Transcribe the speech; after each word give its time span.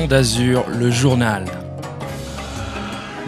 Onde 0.00 0.12
le 0.78 0.92
journal. 0.92 1.44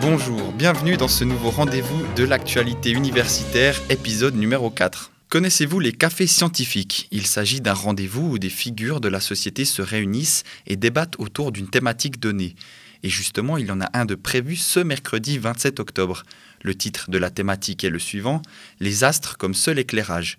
Bonjour, 0.00 0.52
bienvenue 0.52 0.96
dans 0.96 1.08
ce 1.08 1.24
nouveau 1.24 1.50
rendez-vous 1.50 2.06
de 2.14 2.22
l'actualité 2.22 2.92
universitaire, 2.92 3.82
épisode 3.90 4.36
numéro 4.36 4.70
4. 4.70 5.10
Connaissez-vous 5.30 5.80
les 5.80 5.90
cafés 5.90 6.28
scientifiques? 6.28 7.08
Il 7.10 7.26
s'agit 7.26 7.60
d'un 7.60 7.74
rendez-vous 7.74 8.34
où 8.34 8.38
des 8.38 8.50
figures 8.50 9.00
de 9.00 9.08
la 9.08 9.18
société 9.18 9.64
se 9.64 9.82
réunissent 9.82 10.44
et 10.68 10.76
débattent 10.76 11.18
autour 11.18 11.50
d'une 11.50 11.68
thématique 11.68 12.20
donnée. 12.20 12.54
Et 13.02 13.08
justement, 13.08 13.56
il 13.56 13.66
y 13.66 13.72
en 13.72 13.80
a 13.80 13.90
un 13.92 14.04
de 14.04 14.14
prévu 14.14 14.54
ce 14.54 14.78
mercredi 14.78 15.38
27 15.38 15.80
octobre. 15.80 16.22
Le 16.62 16.76
titre 16.76 17.10
de 17.10 17.18
la 17.18 17.30
thématique 17.30 17.82
est 17.82 17.90
le 17.90 17.98
suivant 17.98 18.42
Les 18.78 19.02
astres 19.02 19.36
comme 19.36 19.54
seul 19.54 19.80
éclairage. 19.80 20.38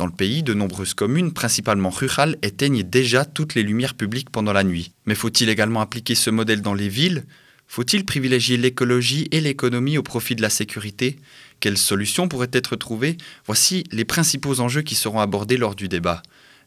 Dans 0.00 0.06
le 0.06 0.12
pays, 0.12 0.42
de 0.42 0.54
nombreuses 0.54 0.94
communes, 0.94 1.30
principalement 1.30 1.90
rurales, 1.90 2.38
éteignent 2.40 2.82
déjà 2.82 3.26
toutes 3.26 3.54
les 3.54 3.62
lumières 3.62 3.92
publiques 3.92 4.30
pendant 4.30 4.54
la 4.54 4.64
nuit. 4.64 4.92
Mais 5.04 5.14
faut-il 5.14 5.50
également 5.50 5.82
appliquer 5.82 6.14
ce 6.14 6.30
modèle 6.30 6.62
dans 6.62 6.72
les 6.72 6.88
villes? 6.88 7.24
Faut-il 7.66 8.06
privilégier 8.06 8.56
l'écologie 8.56 9.28
et 9.30 9.42
l'économie 9.42 9.98
au 9.98 10.02
profit 10.02 10.36
de 10.36 10.40
la 10.40 10.48
sécurité? 10.48 11.18
Quelles 11.60 11.76
solutions 11.76 12.28
pourraient 12.28 12.48
être 12.54 12.76
trouvées? 12.76 13.18
Voici 13.44 13.84
les 13.92 14.06
principaux 14.06 14.60
enjeux 14.60 14.80
qui 14.80 14.94
seront 14.94 15.20
abordés 15.20 15.58
lors 15.58 15.74
du 15.74 15.86
débat. 15.86 16.22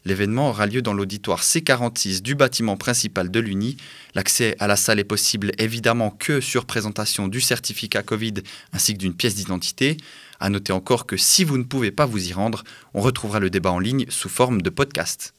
L'événement 0.06 0.50
aura 0.50 0.66
lieu 0.66 0.82
dans 0.82 0.92
l'auditoire 0.92 1.42
C46 1.42 2.20
du 2.20 2.34
bâtiment 2.34 2.76
principal 2.76 3.30
de 3.30 3.40
l'Uni. 3.40 3.78
L'accès 4.14 4.54
à 4.58 4.66
la 4.66 4.76
salle 4.76 5.00
est 5.00 5.04
possible 5.04 5.52
évidemment 5.56 6.10
que 6.10 6.40
sur 6.40 6.66
présentation 6.66 7.26
du 7.26 7.40
certificat 7.40 8.02
Covid 8.02 8.34
ainsi 8.72 8.92
que 8.92 8.98
d'une 8.98 9.14
pièce 9.14 9.34
d'identité. 9.34 9.96
À 10.40 10.50
noter 10.50 10.72
encore 10.72 11.06
que 11.06 11.16
si 11.16 11.42
vous 11.42 11.56
ne 11.56 11.62
pouvez 11.62 11.90
pas 11.90 12.04
vous 12.04 12.28
y 12.28 12.34
rendre, 12.34 12.64
on 12.92 13.00
retrouvera 13.00 13.40
le 13.40 13.48
débat 13.48 13.70
en 13.70 13.78
ligne 13.78 14.04
sous 14.10 14.28
forme 14.28 14.60
de 14.60 14.68
podcast. 14.68 15.32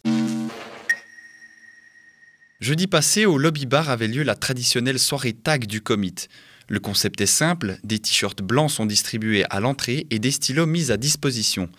Jeudi 2.59 2.87
passé, 2.87 3.27
au 3.27 3.37
lobby 3.37 3.67
bar 3.67 3.89
avait 3.91 4.07
lieu 4.07 4.23
la 4.23 4.33
traditionnelle 4.33 4.97
soirée 4.97 5.33
tag 5.33 5.67
du 5.67 5.81
Commit. 5.81 6.15
Le 6.67 6.79
concept 6.79 7.21
est 7.21 7.27
simple, 7.27 7.77
des 7.83 7.99
t-shirts 7.99 8.41
blancs 8.41 8.71
sont 8.71 8.87
distribués 8.87 9.45
à 9.51 9.59
l'entrée 9.59 10.07
et 10.09 10.17
des 10.17 10.31
stylos 10.31 10.65
mis 10.65 10.91
à 10.91 10.97
disposition. 10.97 11.69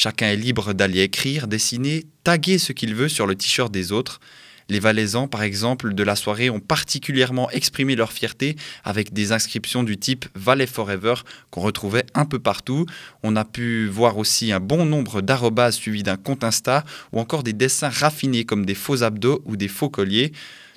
Chacun 0.00 0.28
est 0.28 0.36
libre 0.36 0.74
d'aller 0.74 1.00
écrire, 1.00 1.48
dessiner, 1.48 2.06
taguer 2.22 2.58
ce 2.58 2.72
qu'il 2.72 2.94
veut 2.94 3.08
sur 3.08 3.26
le 3.26 3.34
t-shirt 3.34 3.72
des 3.72 3.90
autres. 3.90 4.20
Les 4.68 4.78
Valaisans, 4.78 5.26
par 5.26 5.42
exemple, 5.42 5.92
de 5.92 6.02
la 6.04 6.14
soirée 6.14 6.50
ont 6.50 6.60
particulièrement 6.60 7.50
exprimé 7.50 7.96
leur 7.96 8.12
fierté 8.12 8.54
avec 8.84 9.12
des 9.12 9.32
inscriptions 9.32 9.82
du 9.82 9.98
type 9.98 10.26
Valais 10.36 10.68
Forever 10.68 11.14
qu'on 11.50 11.62
retrouvait 11.62 12.06
un 12.14 12.26
peu 12.26 12.38
partout. 12.38 12.86
On 13.24 13.34
a 13.34 13.44
pu 13.44 13.88
voir 13.88 14.18
aussi 14.18 14.52
un 14.52 14.60
bon 14.60 14.84
nombre 14.84 15.20
d'arrobas 15.20 15.72
suivis 15.72 16.04
d'un 16.04 16.16
compte 16.16 16.44
Insta 16.44 16.84
ou 17.10 17.18
encore 17.18 17.42
des 17.42 17.52
dessins 17.52 17.88
raffinés 17.88 18.44
comme 18.44 18.64
des 18.64 18.76
faux 18.76 19.02
abdos 19.02 19.42
ou 19.46 19.56
des 19.56 19.66
faux 19.66 19.90
colliers. 19.90 20.30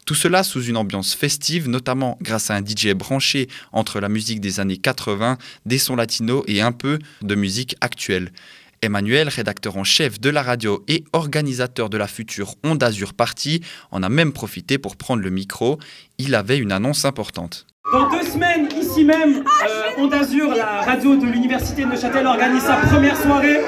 Tout 0.07 0.15
cela 0.15 0.41
sous 0.41 0.63
une 0.63 0.77
ambiance 0.77 1.13
festive, 1.13 1.69
notamment 1.69 2.17
grâce 2.21 2.49
à 2.49 2.55
un 2.55 2.65
DJ 2.65 2.93
branché 2.95 3.49
entre 3.71 3.99
la 3.99 4.09
musique 4.09 4.41
des 4.41 4.59
années 4.59 4.77
80, 4.77 5.37
des 5.67 5.77
sons 5.77 5.95
latinos 5.95 6.43
et 6.47 6.61
un 6.61 6.71
peu 6.71 6.97
de 7.21 7.35
musique 7.35 7.75
actuelle. 7.81 8.31
Emmanuel, 8.83 9.29
rédacteur 9.29 9.77
en 9.77 9.83
chef 9.83 10.19
de 10.19 10.31
la 10.31 10.41
radio 10.41 10.83
et 10.87 11.03
organisateur 11.13 11.87
de 11.89 11.97
la 11.97 12.07
future 12.07 12.55
Onde 12.63 12.81
Azur 12.81 13.13
Party, 13.13 13.61
en 13.91 14.01
a 14.01 14.09
même 14.09 14.33
profité 14.33 14.79
pour 14.79 14.95
prendre 14.95 15.21
le 15.21 15.29
micro. 15.29 15.77
Il 16.17 16.33
avait 16.33 16.57
une 16.57 16.71
annonce 16.71 17.05
importante. 17.05 17.67
Dans 17.93 18.09
deux 18.09 18.23
semaines, 18.23 18.69
ici 18.81 19.03
même, 19.05 19.43
euh, 19.45 20.01
Onde 20.01 20.13
Azur, 20.15 20.55
la 20.55 20.81
radio 20.81 21.15
de 21.15 21.27
l'Université 21.27 21.83
de 21.83 21.89
Neuchâtel, 21.89 22.25
organise 22.25 22.63
sa 22.63 22.77
première 22.77 23.17
soirée. 23.17 23.59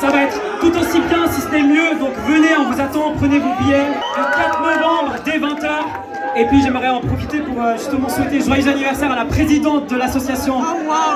Ça 0.00 0.10
va 0.10 0.24
être 0.24 0.38
tout 0.60 0.72
aussi 0.76 1.00
bien, 1.08 1.30
si 1.32 1.40
ce 1.40 1.48
n'est 1.48 1.62
mieux. 1.62 1.98
Donc 1.98 2.12
venez, 2.26 2.54
on 2.58 2.70
vous 2.70 2.78
attend, 2.78 3.14
prenez 3.16 3.38
vos 3.38 3.54
billets. 3.62 3.88
Le 4.18 4.24
4 4.36 4.60
novembre, 4.60 5.14
dès 5.24 5.38
20h. 5.38 6.10
Et 6.36 6.46
puis 6.46 6.62
j'aimerais 6.62 6.88
en 6.88 7.00
profiter 7.00 7.38
pour 7.38 7.60
euh, 7.60 7.76
justement 7.78 8.08
souhaiter 8.08 8.40
joyeux 8.40 8.68
anniversaire 8.68 9.10
à 9.10 9.16
la 9.16 9.24
présidente 9.24 9.88
de 9.88 9.96
l'association, 9.96 10.62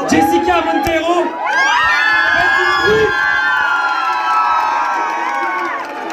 Jessica 0.08 0.62
Montero. 0.64 1.24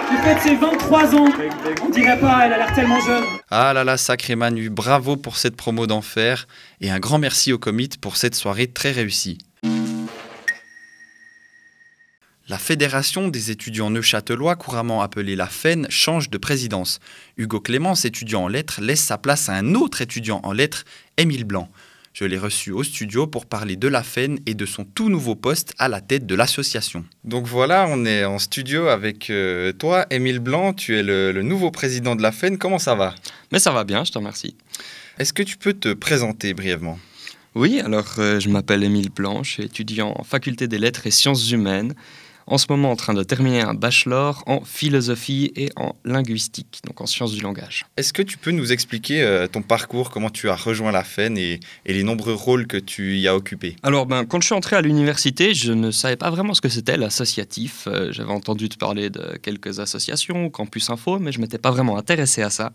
Qui 0.09 0.17
fête 0.17 0.41
ses 0.41 0.55
23 0.55 1.15
ans. 1.15 1.27
On 1.83 1.89
dirait 1.89 2.19
pas, 2.19 2.45
elle 2.45 2.53
a 2.53 2.57
l'air 2.57 2.73
tellement 2.73 2.99
jeune. 2.99 3.23
Ah 3.49 3.73
là 3.73 3.83
là, 3.83 3.97
sacré 3.97 4.35
Manu, 4.35 4.69
bravo 4.69 5.17
pour 5.17 5.37
cette 5.37 5.55
promo 5.55 5.87
d'enfer 5.87 6.47
et 6.79 6.91
un 6.91 6.99
grand 6.99 7.17
merci 7.17 7.53
au 7.53 7.57
comit 7.57 7.89
pour 7.99 8.17
cette 8.17 8.35
soirée 8.35 8.67
très 8.67 8.91
réussie. 8.91 9.37
La 12.51 12.57
Fédération 12.57 13.29
des 13.29 13.49
étudiants 13.49 13.89
neuchâtelois, 13.89 14.57
couramment 14.57 15.01
appelée 15.01 15.37
la 15.37 15.47
FEN, 15.47 15.87
change 15.89 16.29
de 16.29 16.37
présidence. 16.37 16.99
Hugo 17.37 17.61
Clémence, 17.61 18.03
étudiant 18.03 18.43
en 18.43 18.47
lettres, 18.49 18.81
laisse 18.81 18.99
sa 18.99 19.17
place 19.17 19.47
à 19.47 19.53
un 19.53 19.73
autre 19.73 20.01
étudiant 20.01 20.41
en 20.43 20.51
lettres, 20.51 20.83
Émile 21.15 21.45
Blanc. 21.45 21.69
Je 22.13 22.25
l'ai 22.25 22.37
reçu 22.37 22.71
au 22.71 22.83
studio 22.83 23.25
pour 23.25 23.45
parler 23.45 23.77
de 23.77 23.87
la 23.87 24.03
FEN 24.03 24.39
et 24.45 24.53
de 24.53 24.65
son 24.65 24.83
tout 24.83 25.09
nouveau 25.09 25.35
poste 25.35 25.73
à 25.77 25.87
la 25.87 26.01
tête 26.01 26.25
de 26.25 26.35
l'association. 26.35 27.05
Donc 27.23 27.45
voilà, 27.45 27.87
on 27.89 28.05
est 28.05 28.25
en 28.25 28.37
studio 28.37 28.87
avec 28.87 29.29
euh, 29.29 29.71
toi, 29.71 30.05
Émile 30.09 30.39
Blanc. 30.39 30.73
Tu 30.73 30.97
es 30.97 31.03
le, 31.03 31.31
le 31.31 31.41
nouveau 31.41 31.71
président 31.71 32.17
de 32.17 32.21
la 32.21 32.33
FEN. 32.33 32.57
Comment 32.57 32.79
ça 32.79 32.95
va? 32.95 33.15
Mais 33.53 33.59
ça 33.59 33.71
va 33.71 33.85
bien, 33.85 34.03
je 34.03 34.11
te 34.11 34.17
remercie. 34.17 34.57
Est-ce 35.19 35.31
que 35.31 35.43
tu 35.43 35.55
peux 35.55 35.73
te 35.73 35.93
présenter 35.93 36.53
brièvement? 36.53 36.99
Oui, 37.55 37.79
alors 37.79 38.15
euh, 38.17 38.39
je 38.39 38.49
m'appelle 38.49 38.83
Émile 38.83 39.09
Blanc, 39.09 39.43
je 39.43 39.51
suis 39.51 39.63
étudiant 39.63 40.13
en 40.17 40.23
faculté 40.23 40.67
des 40.67 40.77
lettres 40.77 41.05
et 41.07 41.11
sciences 41.11 41.51
humaines 41.51 41.93
en 42.51 42.57
ce 42.57 42.65
moment 42.69 42.91
en 42.91 42.97
train 42.97 43.13
de 43.13 43.23
terminer 43.23 43.61
un 43.61 43.73
bachelor 43.73 44.43
en 44.45 44.61
philosophie 44.65 45.53
et 45.55 45.69
en 45.77 45.95
linguistique, 46.03 46.81
donc 46.85 46.99
en 46.99 47.05
sciences 47.05 47.31
du 47.31 47.39
langage. 47.39 47.85
Est-ce 47.95 48.11
que 48.11 48.21
tu 48.21 48.37
peux 48.37 48.51
nous 48.51 48.73
expliquer 48.73 49.23
euh, 49.23 49.47
ton 49.47 49.61
parcours, 49.61 50.11
comment 50.11 50.29
tu 50.29 50.49
as 50.49 50.55
rejoint 50.55 50.91
la 50.91 51.05
FEN 51.05 51.37
et, 51.37 51.61
et, 51.85 51.93
les 51.93 52.03
nombreux 52.03 52.33
rôles 52.33 52.67
que 52.67 52.75
tu 52.75 53.17
y 53.17 53.27
as 53.29 53.35
occupés? 53.35 53.77
Alors, 53.83 54.05
ben, 54.05 54.25
quand 54.25 54.41
je 54.41 54.47
suis 54.47 54.55
entré 54.55 54.75
à 54.75 54.81
l'université, 54.81 55.53
je 55.53 55.71
ne 55.71 55.91
savais 55.91 56.17
pas 56.17 56.29
vraiment 56.29 56.53
ce 56.53 56.59
que 56.59 56.67
c'était 56.67 56.97
l'associatif. 56.97 57.87
Euh, 57.87 58.11
J'avais 58.11 58.33
entendu 58.33 58.67
te 58.67 58.77
parler 58.77 59.09
de 59.09 59.37
quelques 59.41 59.79
associations, 59.79 60.49
Campus 60.49 60.89
Info, 60.89 61.19
mais 61.19 61.31
je 61.31 61.37
ne 61.37 61.43
m'étais 61.43 61.57
pas 61.57 61.71
vraiment 61.71 61.97
intéressé 61.97 62.41
à 62.41 62.49
ça. 62.49 62.73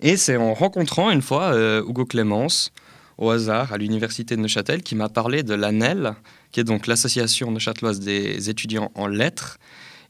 Et 0.00 0.16
c'est 0.16 0.36
en 0.36 0.54
rencontrant 0.54 1.10
une 1.10 1.22
fois 1.22 1.52
euh, 1.52 1.82
Hugo 1.86 2.06
Clémence, 2.06 2.72
au 3.18 3.30
hasard, 3.30 3.72
à 3.72 3.78
l'université 3.78 4.36
de 4.36 4.40
Neuchâtel, 4.40 4.82
qui 4.82 4.94
m'a 4.94 5.08
parlé 5.08 5.42
de 5.42 5.54
l'ANEL, 5.54 6.14
qui 6.52 6.60
est 6.60 6.64
donc 6.64 6.86
l'association 6.86 7.50
neuchâteloise 7.50 8.00
des 8.00 8.50
étudiants 8.50 8.90
en 8.94 9.06
lettres, 9.06 9.58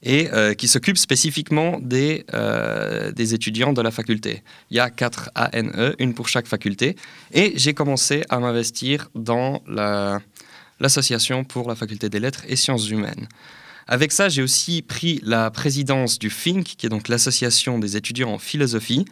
et 0.05 0.29
euh, 0.33 0.53
qui 0.55 0.69
s'occupe 0.69 0.99
spécifiquement 0.99 1.79
des, 1.81 2.27
euh, 2.35 3.11
des 3.13 3.35
étudiants 3.35 3.73
de 3.73 3.81
la 3.81 3.91
faculté. 3.91 4.43
Il 4.71 4.77
y 4.77 4.81
a 4.81 4.91
quatre 4.91 5.31
ANE, 5.35 5.95
une 5.99 6.15
pour 6.15 6.29
chaque 6.29 6.47
faculté, 6.47 6.97
et 7.33 7.55
j'ai 7.57 7.73
commencé 7.73 8.23
à 8.29 8.39
m'investir 8.39 9.09
dans 9.15 9.63
l'association 10.79 11.39
la, 11.39 11.45
pour 11.45 11.69
la 11.69 11.75
faculté 11.75 12.11
des 12.11 12.21
lettres 12.21 12.45
et 12.47 12.57
sciences 12.57 12.91
humaines. 12.91 13.29
Avec 13.87 14.13
ça, 14.13 14.29
j'ai 14.29 14.43
aussi 14.43 14.83
pris 14.83 15.21
la 15.25 15.51
présidence 15.51 16.19
du 16.19 16.31
FINC, 16.31 16.65
qui 16.65 16.87
est 16.87 16.91
donc 16.91 17.09
l'association 17.09 17.79
des 17.79 17.97
étudiants 17.97 18.33
en 18.33 18.39
philosophie, 18.39 19.05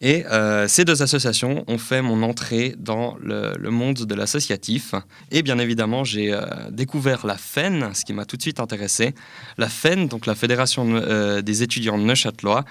et 0.00 0.24
euh, 0.26 0.66
ces 0.66 0.84
deux 0.84 1.02
associations 1.02 1.62
ont 1.66 1.76
fait 1.76 2.00
mon 2.00 2.22
entrée 2.22 2.74
dans 2.78 3.16
le, 3.20 3.70
monde 3.70 4.06
de 4.06 4.14
l'associatif. 4.14 4.94
Et 5.30 5.42
bien 5.42 5.58
évidemment, 5.58 6.04
j'ai 6.04 6.32
euh, 6.32 6.42
découvert 6.70 7.26
la 7.26 7.36
FEN, 7.36 7.92
ce 7.94 8.04
qui 8.04 8.14
m'a 8.14 8.24
tout 8.24 8.36
de 8.36 8.42
suite 8.42 8.60
intéressé. 8.60 9.14
La 9.58 9.68
FEN, 9.68 10.08
donc 10.08 10.24
la 10.24 10.34
Fédération 10.34 10.86
euh, 10.94 11.42
des 11.42 11.62
étudiants 11.62 11.98
neuchâtelois, 11.98 12.64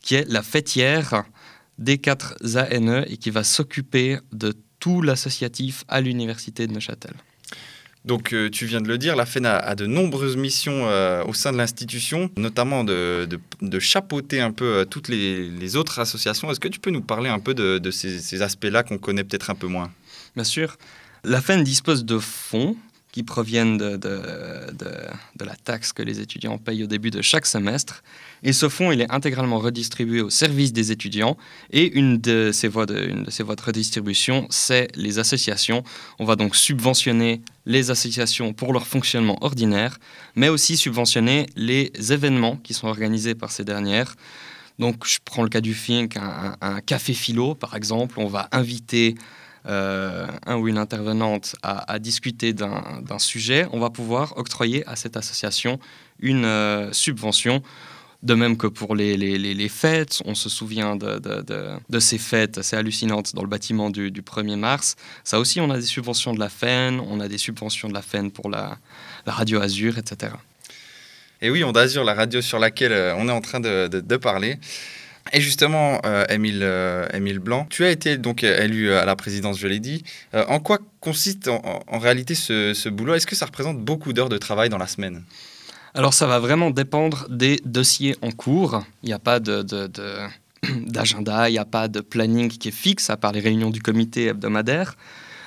qui 0.00 0.14
est 0.14 0.28
la 0.30 0.42
fêtière 0.42 1.24
des 1.78 1.98
quatre 1.98 2.36
ANE 2.54 3.04
et 3.08 3.16
qui 3.16 3.30
va 3.30 3.42
s'occuper 3.42 4.18
de 4.32 4.54
tout 4.78 5.02
l'associatif 5.02 5.84
à 5.88 6.00
l'université 6.00 6.66
de 6.68 6.72
Neuchâtel. 6.72 7.14
Donc, 8.06 8.32
euh, 8.32 8.48
tu 8.48 8.66
viens 8.66 8.80
de 8.80 8.86
le 8.86 8.98
dire, 8.98 9.16
la 9.16 9.26
FEN 9.26 9.44
a, 9.46 9.74
de 9.74 9.84
nombreuses 9.84 10.36
missions 10.36 10.86
euh, 10.86 11.24
au 11.24 11.34
sein 11.34 11.50
de 11.50 11.56
l'institution, 11.56 12.30
notamment 12.36 12.84
de, 12.84 13.28
chapeauter 13.80 14.40
un 14.40 14.52
peu 14.52 14.64
euh, 14.64 14.84
toutes 14.84 15.08
les, 15.08 15.76
autres 15.76 15.98
associations. 15.98 16.48
Est-ce 16.50 16.60
que 16.60 16.68
tu 16.68 16.78
peux 16.78 16.92
nous 16.92 17.02
parler 17.02 17.28
un 17.28 17.40
peu 17.40 17.52
de, 17.52 17.78
de 17.78 17.90
ces, 17.90 18.20
ces 18.20 18.42
aspects-là 18.42 18.84
qu'on 18.84 18.98
connaît 18.98 19.24
peut-être 19.24 19.50
un 19.50 19.56
peu 19.56 19.66
moins? 19.66 19.90
Bien 20.36 20.44
sûr. 20.44 20.76
La 21.24 21.40
FEN 21.40 21.64
dispose 21.64 22.04
de 22.04 22.18
fonds 22.18 22.76
qui 23.16 23.22
proviennent 23.22 23.78
de, 23.78 23.96
de, 23.96 24.20
de, 24.74 25.44
la 25.46 25.56
taxe 25.56 25.94
que 25.94 26.02
les 26.02 26.20
étudiants 26.20 26.58
payent 26.58 26.84
au 26.84 26.86
début 26.86 27.10
de 27.10 27.22
chaque 27.22 27.46
semestre. 27.46 28.02
Et 28.42 28.52
ce 28.52 28.68
fonds, 28.68 28.92
il 28.92 29.00
est 29.00 29.10
intégralement 29.10 29.58
redistribué 29.58 30.20
au 30.20 30.28
service 30.28 30.74
des 30.74 30.92
étudiants. 30.92 31.38
Et 31.70 31.96
une 31.96 32.18
de 32.18 32.50
ces 32.52 32.68
voies 32.68 32.84
de, 32.84 33.08
une 33.08 33.30
ces 33.30 33.42
voies 33.42 33.56
redistribution, 33.58 34.46
c'est 34.50 34.88
les 34.96 35.18
associations. 35.18 35.82
On 36.18 36.26
va 36.26 36.36
donc 36.36 36.54
subventionner 36.54 37.40
les 37.64 37.90
associations 37.90 38.52
pour 38.52 38.74
leur 38.74 38.86
fonctionnement 38.86 39.38
ordinaire, 39.40 39.96
mais 40.34 40.50
aussi 40.50 40.76
subventionner 40.76 41.46
les 41.56 41.90
événements 42.12 42.56
qui 42.56 42.74
sont 42.74 42.86
organisés 42.86 43.34
par 43.34 43.50
ces 43.50 43.64
dernières. 43.64 44.14
Donc, 44.78 45.06
je 45.06 45.20
prends 45.24 45.42
le 45.42 45.48
cas 45.48 45.62
du 45.62 45.72
FINC, 45.72 46.18
un, 46.18 46.54
un, 46.60 46.80
café 46.82 47.14
philo, 47.14 47.54
par 47.54 47.76
exemple. 47.76 48.16
On 48.18 48.26
va 48.26 48.50
inviter 48.52 49.14
un 49.66 50.56
ou 50.56 50.68
une 50.68 50.78
intervenante 50.78 51.56
à, 51.62 51.90
à 51.92 51.98
discuter 51.98 52.52
d'un 52.52 53.18
sujet, 53.18 53.66
on 53.72 53.80
va 53.80 53.90
pouvoir 53.90 54.36
octroyer 54.36 54.86
à 54.86 54.96
cette 54.96 55.16
association 55.16 55.78
une 56.20 56.44
euh, 56.44 56.92
subvention. 56.92 57.62
De 58.22 58.34
même 58.34 58.56
que 58.56 58.66
pour 58.66 58.96
les, 58.96 59.16
les, 59.16 59.36
les, 59.38 59.68
fêtes, 59.68 60.22
on 60.24 60.34
se 60.34 60.48
souvient 60.48 60.96
de, 60.96 61.18
de, 61.18 61.76
de, 61.88 62.00
ces 62.00 62.16
fêtes 62.16 62.58
assez 62.58 62.74
hallucinantes 62.74 63.34
dans 63.34 63.42
le 63.42 63.48
bâtiment 63.48 63.90
du, 63.90 64.10
du, 64.10 64.22
1er 64.22 64.56
mars. 64.56 64.96
Ça 65.22 65.38
aussi, 65.38 65.60
on 65.60 65.70
a 65.70 65.76
des 65.76 65.82
subventions 65.82 66.32
de 66.32 66.40
la 66.40 66.48
FEN, 66.48 66.98
on 66.98 67.20
a 67.20 67.28
des 67.28 67.38
subventions 67.38 67.88
de 67.88 67.94
la 67.94 68.02
FEN 68.02 68.30
pour 68.30 68.48
la, 68.48 68.78
la 69.26 69.32
radio 69.32 69.60
Azur, 69.60 69.98
etc. 69.98 70.32
Et 71.42 71.50
oui, 71.50 71.62
on 71.62 71.72
Azur, 71.72 72.04
la 72.04 72.14
radio 72.14 72.40
sur 72.40 72.58
laquelle 72.58 72.92
euh, 72.92 73.14
on 73.16 73.28
est 73.28 73.32
en 73.32 73.42
train 73.42 73.60
de, 73.60 74.16
parler. 74.16 74.58
Et 75.32 75.40
justement, 75.40 76.00
euh, 76.06 76.24
Émile, 76.28 76.60
euh, 76.62 77.06
Émile, 77.12 77.40
Blanc, 77.40 77.66
tu 77.68 77.84
as 77.84 77.90
été 77.90 78.16
donc 78.16 78.44
élu 78.44 78.92
à 78.92 79.04
la 79.04 79.16
présidence, 79.16 79.58
je 79.58 79.66
l'ai 79.66 79.80
dit. 79.80 80.04
en 80.32 80.60
quoi 80.60 80.78
consiste 81.00 81.48
en, 81.48 81.98
réalité 81.98 82.34
ce, 82.34 82.74
ce 82.74 82.88
boulot? 82.88 83.14
Est-ce 83.14 83.26
que 83.26 83.36
ça 83.36 83.46
représente 83.46 83.78
beaucoup 83.78 84.12
d'heures 84.12 84.28
de 84.28 84.38
travail 84.38 84.68
dans 84.68 84.78
la 84.78 84.86
semaine? 84.86 85.22
Alors 85.96 86.12
ça 86.12 86.26
va 86.26 86.38
vraiment 86.38 86.70
dépendre 86.70 87.26
des 87.30 87.58
dossiers 87.64 88.16
en 88.20 88.30
cours. 88.30 88.84
Il 89.02 89.06
n'y 89.06 89.14
a 89.14 89.18
pas 89.18 89.40
de, 89.40 89.62
d'agenda, 90.86 91.48
il 91.48 91.52
n'y 91.52 91.58
a 91.58 91.64
pas 91.64 91.88
de 91.88 92.00
planning 92.00 92.48
qui 92.50 92.68
est 92.68 92.70
fixe, 92.70 93.08
à 93.08 93.16
part 93.16 93.32
les 93.32 93.40
réunions 93.40 93.70
du 93.70 93.80
comité 93.80 94.26
hebdomadaire. 94.26 94.94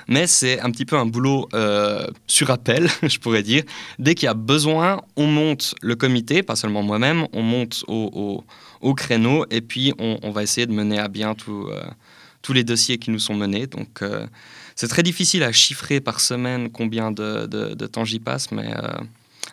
Mais 0.08 0.26
c'est 0.26 0.60
un 0.60 0.70
petit 0.70 0.84
peu 0.84 0.96
un 0.96 1.06
boulot 1.06 1.48
euh, 1.54 2.06
sur 2.26 2.50
appel, 2.50 2.88
je 3.02 3.18
pourrais 3.18 3.42
dire. 3.42 3.62
Dès 3.98 4.14
qu'il 4.14 4.26
y 4.26 4.28
a 4.28 4.34
besoin, 4.34 5.00
on 5.16 5.26
monte 5.26 5.74
le 5.82 5.96
comité, 5.96 6.42
pas 6.42 6.56
seulement 6.56 6.82
moi-même, 6.82 7.26
on 7.32 7.42
monte 7.42 7.84
au, 7.88 8.44
créneau 8.94 9.46
et 9.50 9.60
puis 9.60 9.92
on, 9.98 10.30
va 10.30 10.42
essayer 10.42 10.66
de 10.66 10.72
mener 10.72 10.98
à 10.98 11.08
bien 11.08 11.34
euh, 11.48 11.84
tous 12.42 12.52
les 12.52 12.64
dossiers 12.64 12.98
qui 12.98 13.10
nous 13.10 13.18
sont 13.18 13.34
menés. 13.34 13.66
Donc 13.66 14.02
euh, 14.02 14.26
c'est 14.74 14.88
très 14.88 15.02
difficile 15.02 15.42
à 15.42 15.52
chiffrer 15.52 16.00
par 16.00 16.20
semaine 16.20 16.70
combien 16.70 17.12
de, 17.12 17.46
de 17.46 17.86
temps 17.86 18.04
j'y 18.04 18.18
passe, 18.18 18.50
mais 18.50 18.72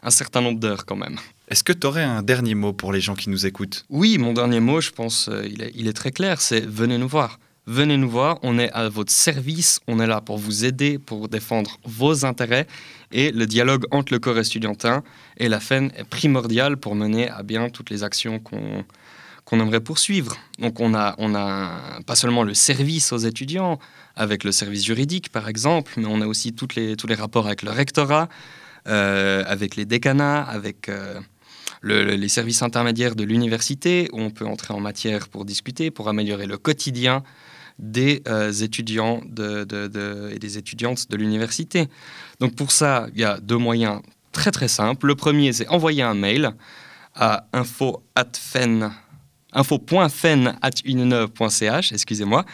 un 0.03 0.09
certain 0.09 0.41
nombre 0.41 0.59
d'heures 0.59 0.85
quand 0.85 0.95
même. 0.95 1.17
Est-ce 1.49 1.63
que 1.63 1.73
tu 1.73 1.87
aurais 1.87 2.03
un 2.03 2.23
dernier 2.23 2.55
mot 2.55 2.73
pour 2.73 2.91
les 2.91 3.01
gens 3.01 3.15
qui 3.15 3.29
nous 3.29 3.45
écoutent? 3.45 3.85
Oui, 3.89 4.17
mon 4.17 4.33
dernier 4.33 4.59
mot, 4.59 4.81
je 4.81 4.91
pense, 4.91 5.29
il, 5.45 5.61
est, 5.61 5.71
il 5.75 5.87
est 5.87 5.93
très 5.93 6.11
clair, 6.11 6.41
c'est 6.41 6.65
venez 6.65 6.97
nous 6.97 7.07
voir. 7.07 7.39
Venez 7.69 7.97
nous 7.97 8.09
voir, 8.09 8.39
on 8.43 8.57
est 8.59 8.71
à 8.71 8.87
votre 8.87 9.11
service, 9.11 9.81
on 9.89 9.99
est 9.99 10.07
là 10.07 10.21
pour 10.21 10.37
vous 10.37 10.63
aider, 10.63 10.97
pour 10.97 11.27
défendre 11.27 11.77
vos 11.83 12.23
intérêts. 12.23 12.65
Et 13.11 13.29
le 13.31 13.45
dialogue 13.45 13.83
entre 13.91 14.13
le 14.13 14.19
corps 14.19 14.37
estudiantin 14.37 15.03
et 15.35 15.49
la 15.49 15.59
FEN 15.59 15.91
est 15.97 16.05
primordial 16.05 16.77
pour 16.77 16.95
mener 16.95 17.29
à 17.29 17.43
bien 17.43 17.69
toutes 17.69 17.89
les 17.89 18.03
actions 18.03 18.39
qu'on 18.39 18.85
qu'on 19.43 19.59
aimerait 19.61 19.81
poursuivre. 19.81 20.37
Donc 20.59 20.79
on 20.81 20.93
a, 20.93 21.15
on 21.19 21.33
a 21.33 22.01
pas 22.05 22.15
seulement 22.15 22.43
le 22.43 22.53
service 22.53 23.13
aux 23.13 23.17
étudiants, 23.17 23.79
avec 24.15 24.43
le 24.43 24.51
service 24.53 24.85
juridique 24.85 25.29
par 25.29 25.49
exemple, 25.49 25.91
mais 25.97 26.07
on 26.07 26.21
a 26.21 26.27
aussi 26.27 26.53
toutes 26.53 26.75
les, 26.75 26.95
tous 26.95 27.07
les 27.07 27.15
rapports 27.15 27.47
avec 27.47 27.63
le 27.63 27.71
rectorat, 27.71 28.27
euh, 28.87 29.43
avec 29.45 29.77
les 29.77 29.85
décanats, 29.85 30.41
avec 30.41 30.89
euh, 30.89 31.19
les 31.81 32.27
services 32.29 32.61
intermédiaires 32.61 33.15
de 33.15 33.23
l'université, 33.23 34.09
où 34.11 34.19
on 34.19 34.31
peut 34.31 34.45
entrer 34.45 34.73
en 34.73 34.81
matière 34.81 35.29
pour 35.29 35.45
discuter, 35.45 35.91
pour 35.91 36.09
améliorer 36.09 36.45
le 36.45 36.57
quotidien 36.57 37.23
des 37.79 38.23
euh, 38.27 38.51
étudiants 38.51 39.21
et 39.21 40.39
des 40.39 40.57
étudiantes 40.57 41.09
de 41.09 41.17
l'université. 41.17 41.87
Donc 42.39 42.55
pour 42.55 42.71
ça, 42.71 43.07
il 43.13 43.21
y 43.21 43.23
a 43.23 43.39
deux 43.39 43.57
moyens 43.57 44.01
très 44.31 44.51
très 44.51 44.67
simples. 44.67 45.07
Le 45.07 45.15
premier, 45.15 45.53
c'est 45.53 45.67
envoyer 45.67 46.03
un 46.03 46.13
mail 46.13 46.51
à 47.15 47.45
info.fen 47.53 48.91
info.fen.ch, 49.53 50.73
excusez-moi, 51.93 52.45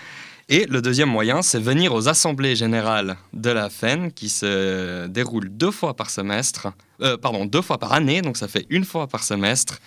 et 0.49 0.65
le 0.65 0.81
deuxième 0.81 1.09
moyen, 1.09 1.41
c'est 1.41 1.59
venir 1.59 1.93
aux 1.93 2.09
assemblées 2.09 2.55
générales 2.55 3.17
de 3.33 3.49
la 3.49 3.69
FEN 3.69 4.11
qui 4.11 4.29
se 4.29 5.07
déroulent 5.07 5.49
deux 5.49 5.71
fois 5.71 5.95
par 5.95 6.09
semestre, 6.09 6.67
euh, 7.01 7.17
pardon, 7.17 7.45
deux 7.45 7.61
fois 7.61 7.77
par 7.77 7.93
année, 7.93 8.21
donc 8.21 8.37
ça 8.37 8.47
fait 8.47 8.65
une 8.69 8.83
fois 8.83 9.07
par 9.07 9.23
semestre. 9.23 9.79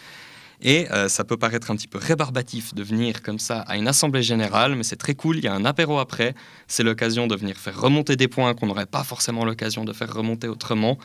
Et 0.60 0.90
euh, 0.90 1.08
ça 1.08 1.24
peut 1.24 1.36
paraître 1.36 1.70
un 1.70 1.76
petit 1.76 1.88
peu 1.88 1.98
rébarbatif 1.98 2.74
de 2.74 2.82
venir 2.82 3.22
comme 3.22 3.38
ça 3.38 3.60
à 3.60 3.76
une 3.76 3.88
assemblée 3.88 4.22
générale, 4.22 4.74
mais 4.74 4.82
c'est 4.82 4.96
très 4.96 5.14
cool. 5.14 5.38
Il 5.38 5.44
y 5.44 5.48
a 5.48 5.54
un 5.54 5.64
apéro 5.64 5.98
après. 5.98 6.34
C'est 6.66 6.82
l'occasion 6.82 7.26
de 7.26 7.36
venir 7.36 7.56
faire 7.56 7.80
remonter 7.80 8.16
des 8.16 8.28
points 8.28 8.54
qu'on 8.54 8.66
n'aurait 8.66 8.86
pas 8.86 9.04
forcément 9.04 9.44
l'occasion 9.44 9.84
de 9.84 9.92
faire 9.92 10.12
remonter 10.12 10.48
autrement, 10.48 10.98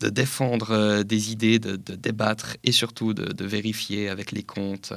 de 0.00 0.08
défendre 0.08 0.70
euh, 0.70 1.02
des 1.02 1.32
idées, 1.32 1.58
de, 1.58 1.76
débattre 1.76 2.56
et 2.64 2.72
surtout 2.72 3.14
de, 3.14 3.44
vérifier 3.44 4.08
avec 4.08 4.32
les 4.32 4.42
comptes 4.42 4.92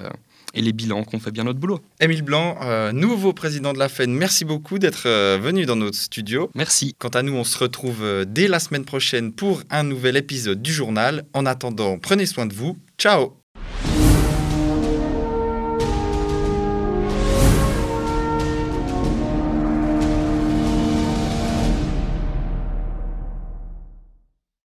et 0.54 0.62
les 0.62 0.74
bilans 0.74 1.04
qu'on 1.04 1.20
fait 1.20 1.32
bien 1.32 1.44
notre 1.44 1.60
boulot. 1.60 1.80
Émile 2.00 2.22
Blanc, 2.24 2.58
euh, 2.62 2.92
nouveau 2.92 3.34
président 3.34 3.74
de 3.74 3.80
la 3.80 3.90
FEN, 3.90 4.12
merci 4.12 4.46
beaucoup 4.46 4.80
d'être 4.80 5.04
euh, 5.06 5.40
venu 5.42 5.66
dans 5.66 5.76
notre 5.76 5.98
studio. 5.98 6.50
Merci. 6.56 6.96
Quant 6.98 7.10
à 7.10 7.22
nous, 7.22 7.34
on 7.34 7.44
se 7.44 7.58
retrouve 7.58 8.04
euh, 8.04 8.26
dès 8.28 8.48
la 8.48 8.60
semaine 8.60 8.86
prochaine 8.86 9.32
pour 9.34 9.62
un 9.70 9.84
nouvel 9.84 10.18
épisode 10.18 10.62
du 10.62 10.74
journal. 10.74 11.26
En 11.34 11.46
attendant, 11.46 12.00
prenez 12.00 12.26
soin 12.26 12.46
de 12.46 12.54
vous. 12.54 12.78
Ciao 12.98 13.47